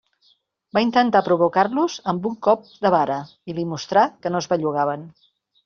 Va 0.77 0.81
intentar 0.85 1.21
provocar-los 1.27 1.99
amb 2.15 2.25
un 2.31 2.35
colp 2.49 2.65
de 2.87 2.93
vara, 2.97 3.21
i 3.53 3.57
li 3.61 3.69
mostrà 3.77 4.09
que 4.25 4.35
no 4.35 4.43
es 4.45 4.51
bellugaven. 4.57 5.09